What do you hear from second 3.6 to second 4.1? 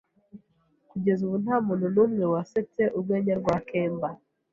kemba.